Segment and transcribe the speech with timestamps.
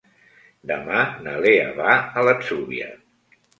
[0.71, 2.91] Demà na Lea va a l'Atzúbia.